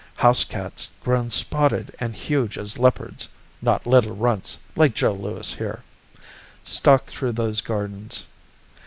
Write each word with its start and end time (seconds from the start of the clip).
Housecats 0.17 0.89
grown 1.03 1.29
spotted 1.29 1.95
and 1.99 2.15
huge 2.15 2.57
as 2.57 2.79
leopards 2.79 3.29
(not 3.61 3.85
little 3.85 4.15
runts 4.15 4.57
like 4.75 4.95
Joe 4.95 5.13
Louis 5.13 5.53
here) 5.53 5.83
stalk 6.63 7.05
through 7.05 7.33
those 7.33 7.61
gardens. 7.61 8.23